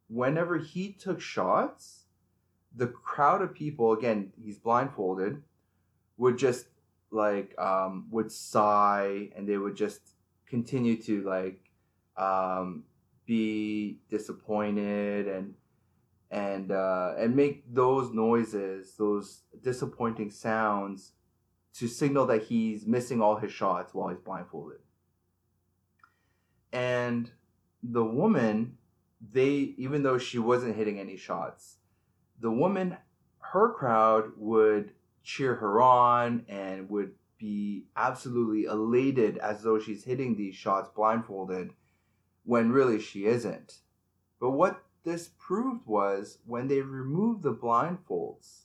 whenever 0.09 0.59
he 0.59 0.93
took 0.93 1.19
shots, 1.19 2.05
the 2.77 2.89
crowd 2.89 3.41
of 3.41 3.55
people, 3.55 3.93
again, 3.93 4.35
he's 4.37 4.59
blindfolded, 4.59 5.43
would 6.19 6.37
just 6.37 6.67
like 7.11 7.59
um, 7.59 8.07
would 8.11 8.31
sigh 8.31 9.31
and 9.35 9.49
they 9.49 9.57
would 9.57 9.77
just 9.77 10.01
continue 10.47 11.01
to 11.01 11.23
like 11.23 11.71
um, 12.19 12.85
be 13.29 13.99
disappointed 14.09 15.29
and 15.29 15.55
and 16.31 16.73
uh, 16.73 17.13
and 17.17 17.37
make 17.37 17.63
those 17.73 18.13
noises, 18.13 18.95
those 18.99 19.43
disappointing 19.63 20.31
sounds 20.31 21.13
to 21.75 21.87
signal 21.87 22.27
that 22.27 22.45
he's 22.45 22.87
missing 22.87 23.23
all 23.23 23.37
his 23.37 23.53
shots 23.53 23.95
while 23.95 24.09
he's 24.09 24.19
blindfolded. 24.19 24.79
And 26.73 27.31
the 27.83 28.05
woman, 28.05 28.79
they 29.33 29.75
even 29.77 30.03
though 30.03 30.19
she 30.19 30.39
wasn't 30.39 30.77
hitting 30.77 30.99
any 30.99 31.17
shots, 31.17 31.77
the 32.41 32.51
woman, 32.51 32.97
her 33.41 33.73
crowd 33.73 34.33
would 34.37 34.93
cheer 35.23 35.55
her 35.55 35.81
on 35.81 36.45
and 36.49 36.89
would 36.89 37.13
be 37.39 37.85
absolutely 37.97 38.65
elated 38.65 39.39
as 39.39 39.63
though 39.63 39.79
she's 39.79 40.05
hitting 40.05 40.37
these 40.37 40.55
shots 40.55 40.89
blindfolded 40.95 41.73
when 42.49 42.73
really 42.73 42.99
she 42.99 43.27
isn't. 43.27 43.81
But 44.41 44.53
what 44.53 44.83
this 45.05 45.29
proved 45.39 45.87
was 45.87 46.39
when 46.47 46.67
they 46.67 46.81
removed 46.81 47.43
the 47.43 47.53
blindfolds, 47.53 48.63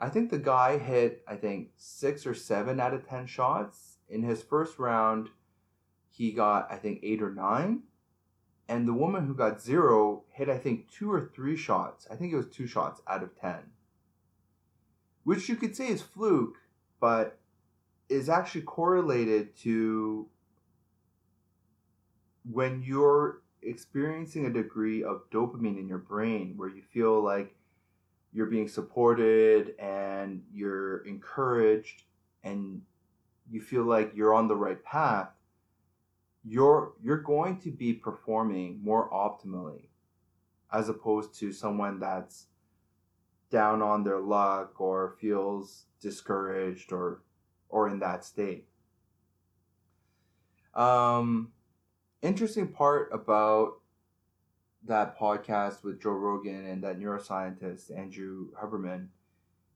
I 0.00 0.08
think 0.08 0.30
the 0.30 0.38
guy 0.38 0.78
hit, 0.78 1.24
I 1.26 1.34
think, 1.34 1.70
six 1.76 2.24
or 2.24 2.32
seven 2.32 2.78
out 2.78 2.94
of 2.94 3.08
10 3.08 3.26
shots. 3.26 3.96
In 4.08 4.22
his 4.22 4.40
first 4.40 4.78
round, 4.78 5.30
he 6.08 6.30
got, 6.30 6.70
I 6.70 6.76
think, 6.76 7.00
eight 7.02 7.20
or 7.20 7.34
nine. 7.34 7.82
And 8.68 8.86
the 8.86 8.94
woman 8.94 9.26
who 9.26 9.34
got 9.34 9.60
zero 9.60 10.22
hit, 10.30 10.48
I 10.48 10.58
think, 10.58 10.88
two 10.88 11.10
or 11.10 11.32
three 11.34 11.56
shots. 11.56 12.06
I 12.08 12.14
think 12.14 12.32
it 12.32 12.36
was 12.36 12.46
two 12.46 12.68
shots 12.68 13.02
out 13.08 13.24
of 13.24 13.36
10. 13.40 13.56
Which 15.24 15.48
you 15.48 15.56
could 15.56 15.74
say 15.74 15.88
is 15.88 16.02
fluke, 16.02 16.58
but 17.00 17.36
is 18.08 18.28
actually 18.28 18.62
correlated 18.62 19.56
to 19.62 20.28
when 22.50 22.82
you're 22.82 23.42
experiencing 23.62 24.46
a 24.46 24.52
degree 24.52 25.02
of 25.02 25.28
dopamine 25.30 25.78
in 25.78 25.88
your 25.88 25.98
brain 25.98 26.54
where 26.56 26.68
you 26.68 26.82
feel 26.92 27.22
like 27.22 27.54
you're 28.32 28.46
being 28.46 28.68
supported 28.68 29.74
and 29.78 30.42
you're 30.52 30.98
encouraged 31.06 32.02
and 32.42 32.82
you 33.50 33.60
feel 33.60 33.84
like 33.84 34.12
you're 34.14 34.34
on 34.34 34.48
the 34.48 34.56
right 34.56 34.82
path, 34.84 35.30
you're 36.44 36.92
you're 37.02 37.22
going 37.22 37.58
to 37.58 37.70
be 37.70 37.92
performing 37.92 38.80
more 38.82 39.08
optimally 39.10 39.88
as 40.72 40.88
opposed 40.88 41.34
to 41.38 41.52
someone 41.52 41.98
that's 41.98 42.46
down 43.50 43.80
on 43.80 44.02
their 44.02 44.20
luck 44.20 44.80
or 44.80 45.14
feels 45.20 45.86
discouraged 46.00 46.92
or 46.92 47.22
or 47.68 47.88
in 47.88 47.98
that 48.00 48.24
state. 48.24 48.66
Um 50.74 51.53
interesting 52.24 52.68
part 52.68 53.10
about 53.12 53.74
that 54.86 55.18
podcast 55.18 55.84
with 55.84 56.00
Joe 56.00 56.10
Rogan 56.10 56.66
and 56.66 56.82
that 56.82 56.98
neuroscientist 56.98 57.96
Andrew 57.96 58.48
Huberman 58.60 59.08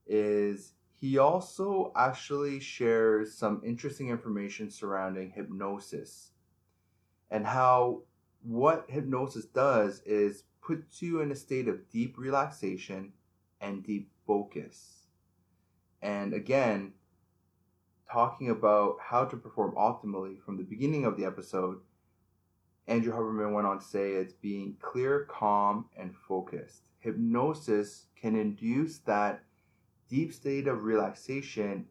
is 0.07 0.73
he 0.95 1.17
also 1.19 1.93
actually 1.95 2.59
shares 2.59 3.33
some 3.33 3.61
interesting 3.63 4.09
information 4.09 4.71
surrounding 4.71 5.31
hypnosis 5.31 6.31
and 7.29 7.45
how 7.45 8.01
what 8.41 8.85
hypnosis 8.89 9.45
does 9.45 10.01
is 10.01 10.43
puts 10.61 11.01
you 11.01 11.21
in 11.21 11.31
a 11.31 11.35
state 11.35 11.67
of 11.67 11.89
deep 11.89 12.17
relaxation 12.17 13.13
and 13.61 13.83
deep 13.83 14.09
focus. 14.25 15.03
And 16.01 16.33
again, 16.33 16.93
talking 18.11 18.49
about 18.49 18.97
how 19.01 19.25
to 19.25 19.37
perform 19.37 19.75
optimally 19.75 20.41
from 20.41 20.57
the 20.57 20.63
beginning 20.63 21.05
of 21.05 21.15
the 21.15 21.25
episode, 21.25 21.79
Andrew 22.89 23.13
Huberman 23.13 23.53
went 23.53 23.67
on 23.67 23.79
to 23.79 23.85
say 23.85 24.13
it's 24.13 24.33
being 24.33 24.75
clear, 24.81 25.27
calm, 25.29 25.85
and 25.95 26.13
focused. 26.27 26.81
Hypnosis 26.99 28.07
can 28.19 28.35
induce 28.35 28.97
that 28.99 29.43
deep 30.09 30.33
state 30.33 30.67
of 30.67 30.83
relaxation 30.83 31.85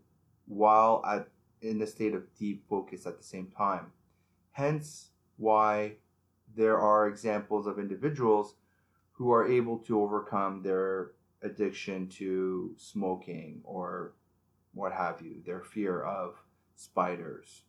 while 0.46 1.02
at 1.08 1.28
in 1.62 1.80
a 1.82 1.86
state 1.86 2.14
of 2.14 2.22
deep 2.36 2.64
focus 2.68 3.06
at 3.06 3.16
the 3.16 3.22
same 3.24 3.46
time. 3.56 3.92
Hence 4.50 5.10
why 5.36 5.92
there 6.56 6.78
are 6.78 7.06
examples 7.06 7.66
of 7.66 7.78
individuals 7.78 8.54
who 9.12 9.32
are 9.32 9.46
able 9.46 9.78
to 9.78 10.00
overcome 10.00 10.62
their 10.62 11.12
addiction 11.42 12.08
to 12.08 12.74
smoking 12.76 13.60
or 13.62 14.14
what 14.74 14.92
have 14.92 15.20
you, 15.20 15.42
their 15.44 15.60
fear 15.60 16.02
of 16.02 16.34
spiders. 16.76 17.62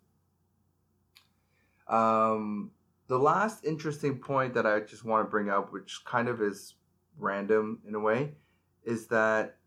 Um, 1.87 2.71
the 3.10 3.17
last 3.17 3.65
interesting 3.65 4.19
point 4.19 4.54
that 4.54 4.67
I 4.67 4.80
just 4.82 5.04
want 5.04 5.26
to 5.26 5.30
bring 5.30 5.50
up, 5.50 5.74
which 5.74 6.02
kind 6.06 6.28
of 6.28 6.41
is 6.43 6.76
random 7.17 7.80
in 7.86 7.95
a 7.95 8.00
way, 8.00 8.36
is 8.84 9.08
that 9.08 9.58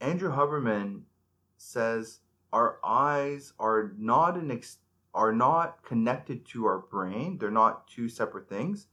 Andrew 0.00 0.30
Huberman 0.30 1.00
says 1.56 2.20
our 2.52 2.78
eyes 2.84 3.54
are 3.58 3.94
not 3.96 4.36
an 4.36 4.50
ex- 4.50 4.76
are 5.14 5.32
not 5.32 5.82
connected 5.82 6.44
to 6.48 6.66
our 6.66 6.80
brain. 6.80 7.38
They're 7.38 7.50
not 7.50 7.88
two 7.88 8.10
separate 8.10 8.48
things, 8.48 8.88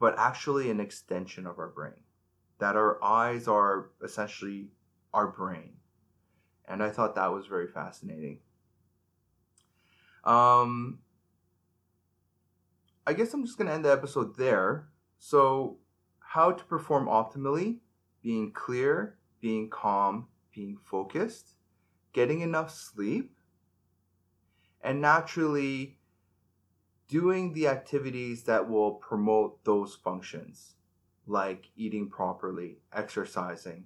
but 0.00 0.14
actually 0.18 0.70
an 0.70 0.80
extension 0.80 1.46
of 1.46 1.58
our 1.58 1.68
brain. 1.68 2.00
That 2.60 2.76
our 2.76 3.02
eyes 3.04 3.46
are 3.46 3.90
essentially 4.02 4.68
our 5.12 5.26
brain. 5.26 5.74
And 6.66 6.82
I 6.82 6.88
thought 6.88 7.14
that 7.16 7.32
was 7.32 7.46
very 7.46 7.68
fascinating. 7.68 8.38
Um, 10.24 11.00
I 13.06 13.12
guess 13.12 13.34
I'm 13.34 13.44
just 13.44 13.58
going 13.58 13.68
to 13.68 13.74
end 13.74 13.84
the 13.84 13.92
episode 13.92 14.36
there. 14.36 14.88
So, 15.18 15.78
how 16.20 16.52
to 16.52 16.64
perform 16.64 17.06
optimally, 17.06 17.78
being 18.22 18.50
clear, 18.52 19.18
being 19.40 19.68
calm, 19.68 20.28
being 20.54 20.78
focused, 20.82 21.54
getting 22.12 22.40
enough 22.40 22.74
sleep, 22.74 23.36
and 24.82 25.00
naturally 25.00 25.98
doing 27.08 27.52
the 27.52 27.68
activities 27.68 28.44
that 28.44 28.68
will 28.68 28.92
promote 28.92 29.64
those 29.64 29.94
functions, 29.94 30.74
like 31.26 31.70
eating 31.76 32.08
properly, 32.08 32.78
exercising. 32.92 33.84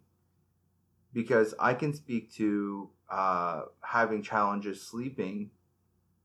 Because 1.13 1.55
I 1.59 1.75
can 1.75 1.93
speak 1.93 2.33
to 2.35 2.91
uh, 3.11 3.63
having 3.81 4.23
challenges 4.23 4.81
sleeping 4.81 5.51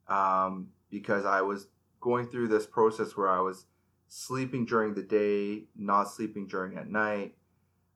um, 0.08 0.70
because 0.90 1.26
I 1.26 1.42
was 1.42 1.68
going 2.04 2.28
through 2.28 2.50
this 2.50 2.68
process 2.68 3.16
where 3.16 3.30
I 3.30 3.40
was 3.40 3.66
sleeping 4.10 4.66
during 4.66 4.94
the 4.94 5.02
day, 5.02 5.64
not 5.76 6.04
sleeping 6.04 6.48
during 6.48 6.78
at 6.78 6.90
night. 6.90 7.36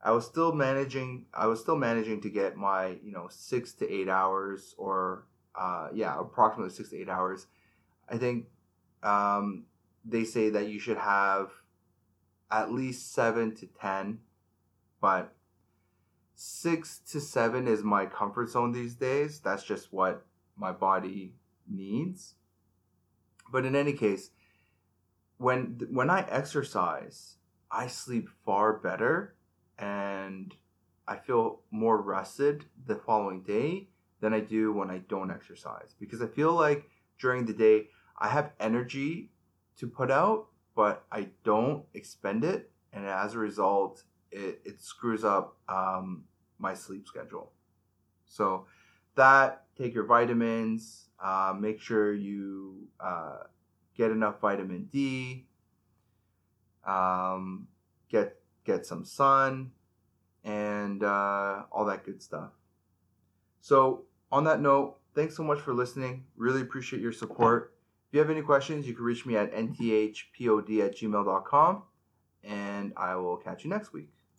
I 0.01 0.11
was 0.11 0.25
still 0.25 0.53
managing. 0.53 1.25
I 1.33 1.47
was 1.47 1.59
still 1.59 1.75
managing 1.75 2.21
to 2.21 2.29
get 2.29 2.55
my 2.55 2.97
you 3.03 3.11
know 3.11 3.27
six 3.29 3.73
to 3.73 3.93
eight 3.93 4.07
hours, 4.07 4.73
or 4.77 5.25
uh, 5.53 5.89
yeah, 5.93 6.17
approximately 6.19 6.73
six 6.73 6.89
to 6.89 6.97
eight 6.97 7.09
hours. 7.09 7.47
I 8.07 8.17
think 8.17 8.45
um, 9.03 9.65
they 10.05 10.23
say 10.23 10.49
that 10.51 10.69
you 10.69 10.79
should 10.79 10.97
have 10.97 11.51
at 12.49 12.71
least 12.71 13.13
seven 13.13 13.53
to 13.55 13.67
ten, 13.81 14.19
but 15.01 15.35
six 16.35 16.99
to 17.11 17.19
seven 17.19 17.67
is 17.67 17.83
my 17.83 18.05
comfort 18.05 18.49
zone 18.49 18.71
these 18.71 18.95
days. 18.95 19.41
That's 19.41 19.63
just 19.63 19.91
what 19.91 20.25
my 20.55 20.71
body 20.71 21.33
needs. 21.67 22.35
But 23.51 23.65
in 23.65 23.75
any 23.75 23.93
case, 23.93 24.31
when 25.37 25.87
when 25.89 26.09
I 26.09 26.21
exercise, 26.29 27.35
I 27.71 27.87
sleep 27.87 28.29
far 28.45 28.73
better 28.73 29.35
and 29.77 30.55
I 31.07 31.17
feel 31.17 31.61
more 31.71 32.01
rested 32.01 32.65
the 32.85 32.95
following 32.95 33.43
day 33.43 33.89
than 34.19 34.33
I 34.33 34.39
do 34.39 34.73
when 34.73 34.89
I 34.89 34.99
don't 35.09 35.31
exercise 35.31 35.95
because 35.99 36.21
I 36.21 36.27
feel 36.27 36.53
like 36.53 36.89
during 37.19 37.45
the 37.45 37.53
day 37.53 37.89
I 38.19 38.29
have 38.29 38.51
energy 38.59 39.31
to 39.77 39.87
put 39.87 40.09
out, 40.09 40.47
but 40.75 41.05
I 41.11 41.29
don't 41.43 41.85
expend 41.93 42.43
it, 42.43 42.71
and 42.91 43.05
as 43.05 43.35
a 43.35 43.39
result, 43.39 44.03
it, 44.31 44.59
it 44.65 44.81
screws 44.81 45.23
up 45.23 45.57
um, 45.69 46.23
my 46.57 46.73
sleep 46.73 47.07
schedule. 47.07 47.51
So 48.25 48.65
that 49.15 49.66
take 49.77 49.93
your 49.93 50.05
vitamins, 50.05 51.09
uh, 51.23 51.53
make 51.57 51.79
sure 51.79 52.13
you 52.13 52.87
uh, 52.99 53.43
get 53.95 54.11
enough 54.11 54.39
vitamin 54.41 54.89
D. 54.91 55.45
Um, 56.85 57.67
get 58.09 58.37
get 58.65 58.85
some 58.85 59.03
sun, 59.03 59.71
and 60.43 61.03
uh, 61.03 61.63
all 61.71 61.85
that 61.85 62.05
good 62.05 62.21
stuff. 62.21 62.51
So 63.61 64.03
on 64.31 64.45
that 64.45 64.61
note, 64.61 64.97
thanks 65.15 65.35
so 65.35 65.43
much 65.43 65.59
for 65.59 65.73
listening. 65.73 66.25
Really 66.37 66.61
appreciate 66.61 67.01
your 67.01 67.11
support. 67.11 67.73
If 68.07 68.13
you 68.13 68.19
have 68.19 68.29
any 68.29 68.41
questions, 68.41 68.87
you 68.87 68.93
can 68.93 69.03
reach 69.03 69.25
me 69.25 69.35
at 69.35 69.53
nthpod 69.53 70.79
at 70.79 70.95
gmail.com, 70.95 71.83
and 72.43 72.93
I 72.95 73.15
will 73.15 73.37
catch 73.37 73.65
you 73.65 73.69
next 73.69 73.91
week. 73.91 74.16